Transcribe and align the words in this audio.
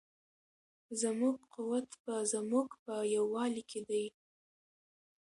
زموږ 1.01 1.35
قوت 1.53 1.89
په 2.03 2.13
زموږ 2.33 2.67
په 2.83 2.93
یووالي 3.15 3.63
کې 3.71 3.81
دی. 3.89 4.05